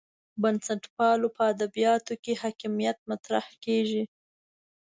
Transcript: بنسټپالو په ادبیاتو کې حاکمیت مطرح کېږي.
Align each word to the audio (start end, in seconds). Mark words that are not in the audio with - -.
بنسټپالو 0.41 1.27
په 1.35 1.41
ادبیاتو 1.53 2.13
کې 2.23 2.33
حاکمیت 2.41 2.97
مطرح 3.09 3.45
کېږي. 3.63 4.03